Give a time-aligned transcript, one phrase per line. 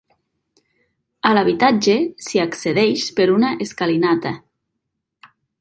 [1.31, 1.97] A l'habitatge
[2.29, 4.37] s'hi accedeix per una escalinata.